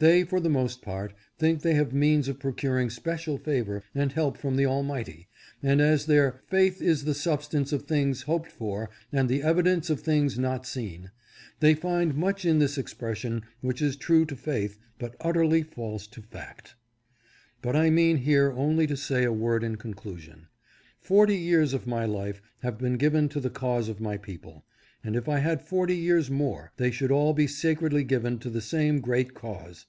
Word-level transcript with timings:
They, 0.00 0.22
for 0.22 0.38
the 0.38 0.48
most 0.48 0.80
part, 0.80 1.12
think 1.40 1.62
they 1.62 1.74
have 1.74 1.92
means 1.92 2.28
of 2.28 2.38
procuring 2.38 2.88
special 2.88 3.36
favor 3.36 3.82
and 3.96 4.12
help 4.12 4.38
from 4.38 4.54
the 4.54 4.64
Almighty; 4.64 5.26
and, 5.60 5.80
as 5.80 6.06
their" 6.06 6.40
faith 6.52 6.80
is 6.80 7.02
the 7.02 7.14
substance 7.14 7.72
of 7.72 7.82
things 7.82 8.22
hoped 8.22 8.52
for 8.52 8.90
and 9.10 9.28
the 9.28 9.42
evidence 9.42 9.90
of 9.90 9.98
things 9.98 10.38
not 10.38 10.64
seen," 10.64 11.10
they 11.58 11.74
find 11.74 12.14
much 12.14 12.44
in 12.44 12.60
this 12.60 12.78
expression 12.78 13.42
which 13.60 13.82
is 13.82 13.96
true 13.96 14.24
to 14.26 14.36
faith, 14.36 14.78
but 15.00 15.16
utterly 15.20 15.64
false 15.64 16.06
to 16.06 16.22
fact. 16.22 16.76
But 17.60 17.74
I 17.74 17.90
meant 17.90 18.20
here 18.20 18.52
only 18.52 18.86
to 18.86 18.96
say 18.96 19.24
a 19.24 19.32
word 19.32 19.64
in 19.64 19.74
conclusion. 19.74 20.46
Forty 21.00 21.34
years 21.36 21.74
of 21.74 21.88
my 21.88 22.04
life 22.04 22.40
have 22.60 22.78
been 22.78 22.98
given 22.98 23.28
to 23.30 23.40
the 23.40 23.50
cause 23.50 23.88
of 23.88 23.98
my 23.98 24.16
people, 24.16 24.64
and 25.04 25.14
if 25.14 25.28
I 25.28 25.38
had 25.38 25.62
forty 25.62 25.96
years 25.96 26.28
more 26.28 26.72
they 26.76 26.90
should 26.90 27.12
all 27.12 27.32
be 27.32 27.46
sacredly 27.46 28.02
given 28.02 28.40
to 28.40 28.50
the 28.50 28.60
same 28.60 28.98
great 28.98 29.32
cause. 29.32 29.86